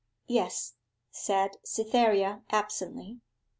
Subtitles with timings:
[0.25, 0.73] 'Yes,'
[1.11, 3.19] said Cytherea absently.